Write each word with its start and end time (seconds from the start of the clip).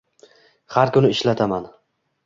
Har 0.77 0.95
kuni 0.97 1.13
ishlataman 1.17 1.73